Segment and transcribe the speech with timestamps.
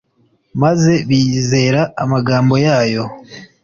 [0.61, 3.03] Maze bizera amagambo yayo